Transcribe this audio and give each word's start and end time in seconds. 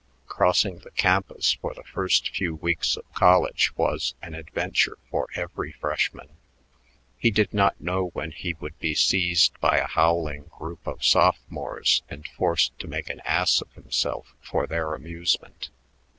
Crossing 0.25 0.79
the 0.79 0.89
campus 0.89 1.51
for 1.53 1.75
the 1.75 1.83
first 1.83 2.35
few 2.35 2.55
weeks 2.55 2.97
of 2.97 3.05
college 3.13 3.71
was 3.77 4.15
an 4.23 4.33
adventure 4.33 4.97
for 5.11 5.27
every 5.35 5.73
freshman. 5.73 6.29
He 7.19 7.29
did 7.29 7.53
not 7.53 7.79
know 7.79 8.07
when 8.13 8.31
he 8.31 8.55
would 8.55 8.79
be 8.79 8.95
seized 8.95 9.59
by 9.59 9.77
a 9.77 9.85
howling 9.85 10.45
group 10.57 10.87
of 10.87 11.05
sophomores 11.05 12.01
and 12.09 12.27
forced 12.29 12.79
to 12.79 12.87
make 12.87 13.11
an 13.11 13.21
ass 13.25 13.61
of 13.61 13.71
himself 13.73 14.33
for 14.41 14.65
their 14.65 14.95
amusement. 14.95 15.69